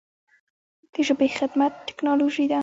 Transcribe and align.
د 0.93 0.95
ژبې 1.07 1.27
خدمت 1.37 1.73
ټکنالوژي 1.87 2.45
ده. 2.51 2.59